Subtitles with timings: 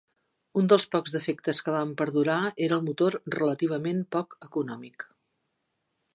[0.59, 5.07] Un dels pocs defectes que van perdurar era el motor relativament poc econòmic.